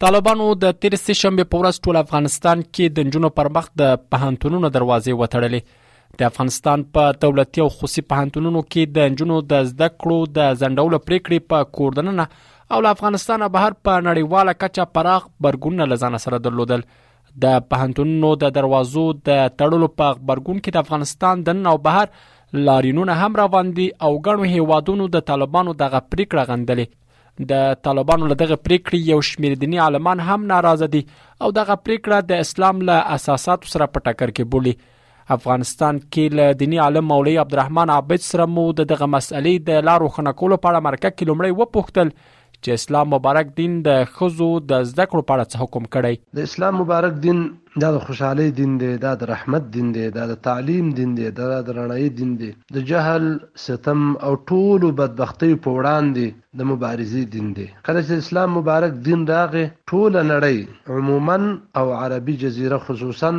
[0.04, 4.67] طالبانو د تیر سشنبه په ورځ ټول افغانستان کې د جنونو پر مخ د پهنټونو
[4.77, 5.61] دروازې وټړلې
[6.21, 10.95] د افغانستان په دولتي او خصوصي پوهنتونونو کې د جنونو د زده کړو د زندول
[10.97, 16.86] پریکړې په کوردننه او له افغانستانه بهر په نړیواله کچه پراخ برګون لزان سره درلودل
[17.44, 22.14] د پهنټونونو د دروازو د تړلو په خبرګون کې د افغانستان د نن او بهر
[22.68, 28.58] لارینونه هم روان دي او ګڼو هیوادونو د طالبانو دغه پریکړه غندلې د طالبانو لدغه
[28.66, 33.72] پریکړې یو شمیر دینی عالمان هم ناراضه دي او دغه پریکړه د اسلام له اساساتو
[33.75, 34.75] سره په ټکر کې بولی
[35.38, 40.61] افغانستان کې له دینی عالم مولوی عبدالرحمن عابد سره مو دغه مسلې د لارو خنکولو
[40.66, 42.16] په اړه مرکه کې لومړی وپوښتل
[42.64, 46.73] چې اسلام مبارک دین د خزو د زده کړو په اړه حکم کړی د اسلام
[46.81, 47.39] مبارک دین
[47.81, 51.29] دا د خوشحالۍ دین دی دا د رحمت دین دی دا د تعلیم دین دی
[51.39, 53.25] دا د رڼایي دین دی د جهل
[53.63, 59.25] ستم او ټولو بدبختیو په وړاندې د مبارزې دین دی کله چې اسلام مبارک دین
[59.31, 61.37] راغی ټوله نړۍ عموما
[61.81, 63.33] او عربي جزیره خصوصا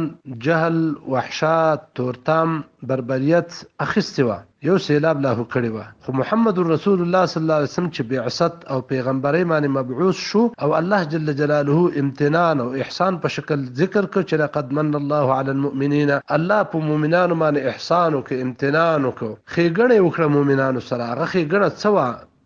[0.48, 0.78] جهل
[1.16, 2.60] وحشات تورتام
[2.92, 7.70] بربریت اخیستې وه یو سیلاب لاهو کړی و خو محمد رسول الله صلی الله علیه
[7.72, 13.20] وسلم چې بعثت او پیغمبري باندې مبعوث شو او الله جل جلاله امتنان او احسان
[13.26, 18.10] په شکل ذکر کړ چې لقد من الله على المؤمنين الله په مؤمنانو باندې احسان
[18.16, 21.88] او امتنان وکړو خېګړې وکړه مؤمنانو سره هغه خېګړه څه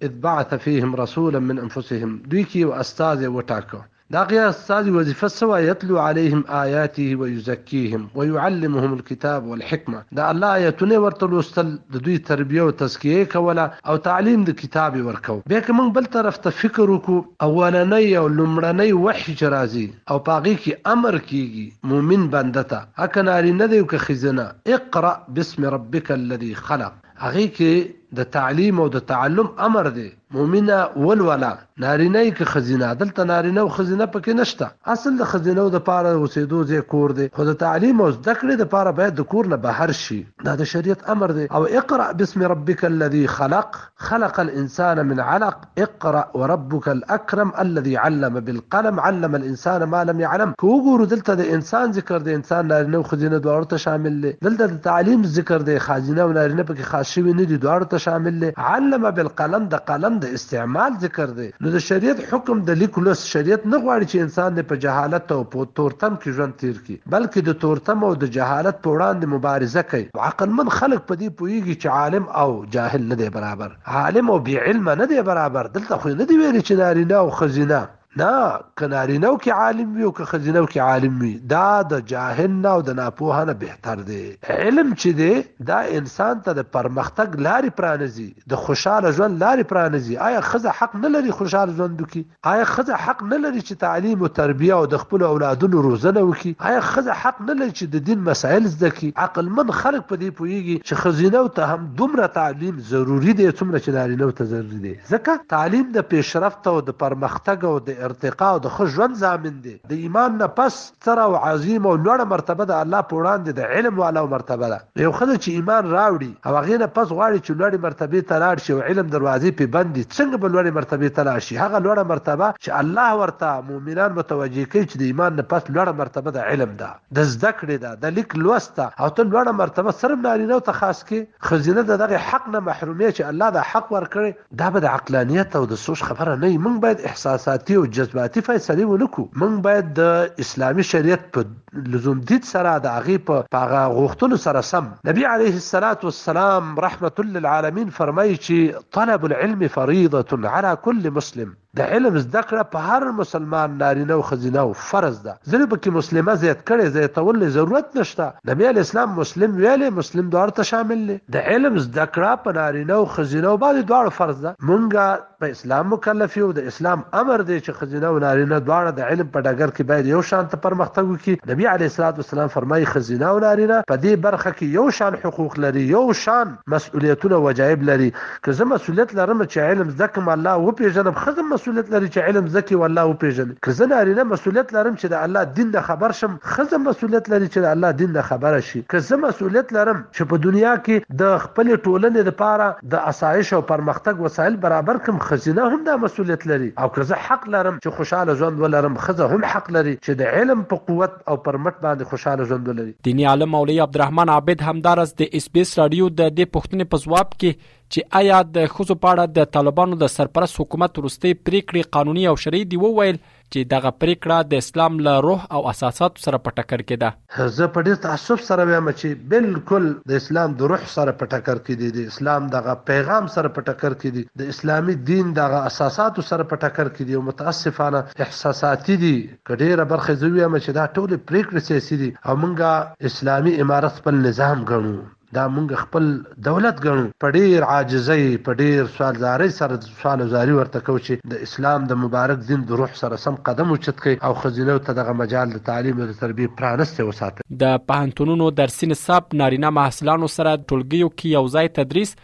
[0.07, 5.29] اذ بعث فيهم رسولا من انفسهم دوی کې یو استاد وټاکو دا قياس السادي وظيفة
[5.29, 12.19] سوا يتلو عليهم آياته ويزكيهم ويعلمهم الكتاب والحكمة دا الله آياتونه ورته لوستل د دوی
[12.19, 16.51] تربیه او تزکیه کوله او تعلیم د کتاب ورکو بیا که موږ بل طرف ته
[16.63, 22.63] فکر وکړو اولنۍ او لومړنۍ وحی چې راځي او پاغې کې امر کیږي مؤمن بنده
[22.75, 27.81] ته هک نارینه دی او که ښځینه اقرأ بسم ربک الذي خلق هغې کې
[28.19, 31.51] د تعلیم او د تعلم امر دی مؤمنه ولولا
[31.85, 36.61] نارینه کې خزینه دلته نارینه او خزینه پکې نشته اصل د خزینه د پاره وسیدو
[36.71, 39.59] ځای کور دی خو د تعلیم او زده کړې د پاره باید د کور نه
[39.65, 45.01] بهر شي دا د شریعت امر دی او اقرا باسم ربک الذي خلق خلق الانسان
[45.09, 51.39] من علق اقرا وربك الاكرم الذي علم بالقلم علم الانسان ما لم يعلم کوګورو دلته
[51.43, 55.69] د انسان ذکر دی انسان نارینه او خزینه دواړه شامل دي دلته د تعلیم ذکر
[55.73, 59.81] دی خزینه او نارینه پکې خاص شوی نه دي دواړه شامل دی علم بالقلم د
[59.91, 64.27] قلم د استعمال ذکر دی نو د شریعت حکم د لیکلوس شریعت نه غواړي چې
[64.27, 68.33] انسان په جهالت او په تورتم کې ژوند تیر کړي بلکې د تورتم او د
[68.39, 73.21] جهالت په وړاندې مبارزه کوي عقلمن خلک په دې پوهیږي چې عالم او جاهل نه
[73.23, 76.85] دی برابر عالم او بی علم نه دی برابر دلته خو نه دی ویل چې
[76.85, 77.83] نارینه او خزینه
[78.19, 82.71] نه کنارینو کې عالم وي او که خزینو کې عالم وي دا د جاهل نه
[82.71, 84.17] او د ناپوه نه بهتر دی
[84.55, 90.19] علم چې دی دا انسان ته د پرمختګ لارې پرانځي د خوشاله ژوند لارې پرانځي
[90.31, 94.27] آیا خزه حق نه لري خوشاله ژوند وکړي آیا خزه حق نه لري چې تعلیم
[94.27, 98.05] او تربیه او د خپل اولادونو روزنه وکړي آیا خزه حق نه لري چې د
[98.11, 102.29] دین مسائل زده کړي عقل من خلق په دې پوهیږي چې خزینو ته هم دومره
[102.43, 107.01] تعلیم ضروری دی څومره چې نارینه ته ضروری دی ځکه تعلیم د پیشرفت او د
[107.07, 111.21] پرمختګ او د ارتقا او د ښه ژوند ضامن دی د ایمان نه پس ستر
[111.25, 115.13] او عظیم او لوړه مرتبه د الله په وړاندې د علم والا مرتبه ده یو
[115.19, 118.73] خلک چې ایمان راوړي او هغه نه پس غواړي چې لوړې مرتبه ته لاړ شي
[118.77, 122.49] او علم دروازې په بندې څنګه به لوړې مرتبه ته لاړ شي هغه لوړه مرتبه
[122.63, 126.77] چې الله ورته مؤمنان متوجه کوي چې د ایمان نه پس لوړه مرتبه د علم
[126.83, 126.91] ده
[127.21, 131.05] د زده کړې ده د لیک لوست او تل لوړه مرتبه صرف نارینه ته خاص
[131.11, 134.95] کې خزینه د دغه حق نه محرومیت چې الله دا حق ورکړي دا به د
[134.97, 139.89] عقلانیت او د سوچ خبره نه موږ باید احساساتي او جذباتي فیصلې ونکو موږ باید
[140.01, 145.27] د اسلامي شریعت په لزوم دید سره د هغه په هغه غوښتنو سره سم نبی
[145.33, 152.17] عليه الصلاة والسلام رحمة للعالمين فرمایي چې طلب العلم فريضة على كل مسلم د علم
[152.23, 156.63] زده کړه په هر مسلمان نارینه او خزینه او فرض ده ځکه پکې مسلمه زیات
[156.71, 161.77] کړي زیاتول ضرورت نشته نبی اسلام مسلم ویلې مسلم دوار ته شامل دي د علم
[161.85, 166.37] زده کړه په نارینه او خزینه او باندې دوار فرض ده مونږه په اسلام مکلف
[166.41, 169.93] یو د اسلام امر دی چې خزینه او نارینه دوار د علم په ډګر کې
[169.93, 171.89] باید یو شان ته پرمختګ وکړي نبی علی
[172.25, 176.55] السلام فرمایي خزینه او نارینه په دې برخه کې یو شان حقوق لري یو شان
[176.77, 181.57] مسؤلیتونه وجایب لري که زه مسؤلیت لرم چې علم زده کوم الله او پیژنم خزم
[181.61, 185.25] مسولیت لري چې علم زکی والله او پیژني که زه نارینه مسولیت لرم چې د
[185.29, 188.83] الله دین د خبر شم خزه مسولیت لري چې د الله دین د خبره شي
[188.95, 193.63] که زه مسولیت لرم چې په دنیا کې د خپل ټولنې لپاره د اسایش او
[193.73, 197.99] پرمختګ وسایل برابر کم خزینه هم د مسولیت لري او که زه حق لرم چې
[198.01, 202.15] خوشاله ژوند ولرم خزه هم حق لري چې د علم په قوت او پرمټ باندې
[202.15, 206.35] خوشاله ژوند ولري دینی عالم مولوی عبدالرحمن عابد همدارس د اس بي اس رادیو د
[206.41, 210.99] دې پښتنې په جواب کې چې آیا د خزو پاړه د طالبانو د سرپرست حکومت
[210.99, 213.19] وروستي پریکړې قانوني او شرعي دی وویل
[213.53, 217.09] چې دغه پریکړه د اسلام له روح او اساسات سره پټکر کده
[217.57, 221.91] زه په ډېر تعصب سره وایم چې بالکل د اسلام د روح سره پټکر کړي
[222.01, 227.19] د اسلام دغه پیغام سره پټکر کړي د اسلامي دین دغه اساسات سره پټکر کړي
[227.21, 232.39] او متاسفانه احساساتي دي کډېره برخه زوی وایم چې دا ټول پریکړې سیاسي دي او
[232.43, 234.97] موږ اسلامي امارت په نظام ګڼو
[235.37, 236.07] دا مونږ خپل
[236.47, 241.85] دولت ګڼو په ډیر عاجزۍ په ډیر سوالزاري سره سوالزاري ورته کو چې د اسلام
[241.93, 245.55] د مبارک دین د روح سره سم قدم اوچت کړي او خزینه ته دغه مجال
[245.57, 251.15] د تعلیم او د تربیه پرانسته وساتي د پهنټونونو درسي نصاب نارینه محصلانو سره ټولګیو
[251.15, 252.17] کې یو ځای تدریس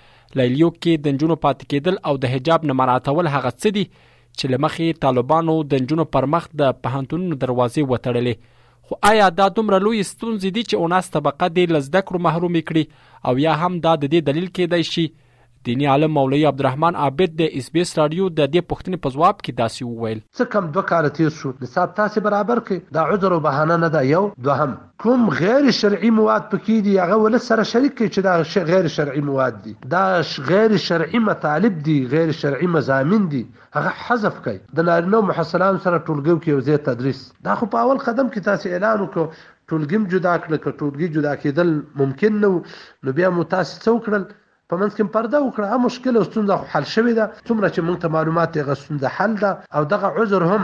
[0.43, 4.56] لیلیو کې د جنونو پات کېدل او د حجاب نه مراتول هغه څه دي چې
[4.56, 8.53] لمخې طالبانو د جنونو پر مخ د پهنټونونو دروازې وټړلې
[8.88, 12.85] خو آیا دا دومره لوی ستونزې دي چې اوناس طبقه دې لزده کړو محروم کړي
[13.29, 15.06] او یا هم دا د دې دلیل کېدای شي
[15.67, 19.39] دینی عالم مولوی عبدالرحمن عابد د اس بي اس رادیو د دې پښتنې په ځواب
[19.39, 23.05] کې داسې وویل څه کم دوه کال تیر شو د صاحب تاسو برابر کې دا
[23.15, 24.21] عذر او بهانه نه ده یو
[24.51, 24.77] دوهم
[25.07, 29.25] کوم غیر شرعي مواد پکې دي هغه ول سره شریک کې چې دا غیر شرعي
[29.33, 30.05] مواد دي دا
[30.53, 33.43] غیر شرعي مطالب دي غیر شرعي مزامین دي
[33.81, 37.85] هغه حذف کړي د نارینه محصلانو سره ټولګو کې یو ځای تدریس دا خو په
[37.89, 42.55] اول قدم کې تاسو اعلان وکړو ټولګم جدا کړل کټولګي جدا کېدل ممکن نو
[43.07, 44.33] نو بیا مو تاسو څو کړل
[44.71, 47.97] په منځ کې پرده وکړه هم مشکل او ستونزه حل شوې ده څومره چې موږ
[48.03, 50.63] ته معلومات یې غوښتنه حل ده او دغه عذر هم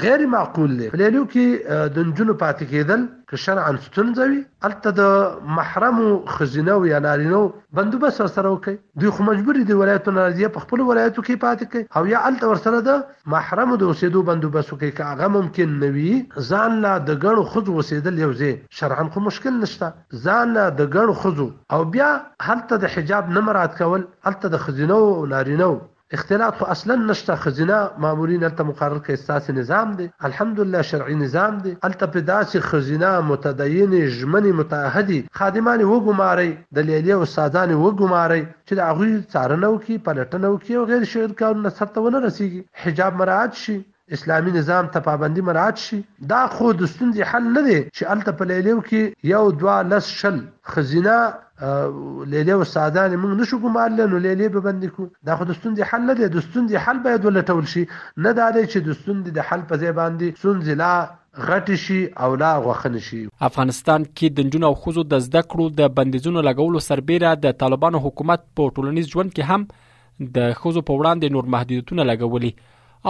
[0.00, 5.52] غیر معقول دی پلیلیو کې د نجونو پاتې کېدل که شرعا ستونزه وي هلته د
[5.58, 6.00] محرم
[6.32, 7.40] خزینه او یا نارینو
[7.78, 11.86] بندوبست ورسره وکړي دوی خو مجبور دي ولایتونه راځي په خپل ولایتو کې پاتې کوي
[11.98, 12.98] او یا هلته ورسره د
[13.36, 17.70] محرم د اوسېدو بندوبست وکړي که هغه ممکن نه وي ځان لا د ګڼو ښځو
[17.80, 22.10] اوسېدل یو ځای شرعا خو مشکل نشته ځان لا د ګڼو ښځو او بیا
[22.50, 25.72] هلته د حجاب نه مراد کول هلته د ښځینه او نارینو
[26.16, 31.54] اختلاط خو اصلا نشته خزینه مامورین هلته مقرر کړي ستاسې نظام دی الحمدلله شرعي نظام
[31.66, 38.72] دی هلته په داسې ښځینه متدینې ژمنې متعهدې خادمانې وګمارئ د لیلې استادانې وګمارئ چې
[38.80, 43.52] د هغوی څارنه وکړي پلټنه وکړي او غیر شعر کارونه سرته ونه رسیږي حجاب مراعت
[43.64, 43.76] شي
[44.16, 45.98] اسلامی نظام ته پابندي مراعات شي
[46.34, 49.00] دا خو د ستونزې حل نه دی چې الته په لیلیو کې
[49.34, 50.38] یو دوا لس شل
[50.72, 51.18] خزینه
[51.62, 55.90] لیلی او استادان موږ نشو ګمارل نو لیلی به بند کو دا خو د ستوندې
[55.90, 57.82] حل نه دی د ستوندې حل باید ولټول شي
[58.26, 61.98] نه دا دی چې د ستوندې د حل په ځای باندې ستوندې لا غټ شي
[62.26, 63.20] او لا غوخن شي
[63.50, 68.02] افغانستان کې د جنونو او خوځو د زده کړو د بندیزونو لګولو سربېره د طالبانو
[68.08, 72.54] حکومت په ټولنیز ژوند کې هم د خوځو په وړاندې نور محدودیتونه لګولي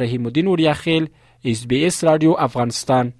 [0.04, 1.04] رحیم الدین اوریا خیل
[1.54, 3.10] اس بي اس رادیو افغانستان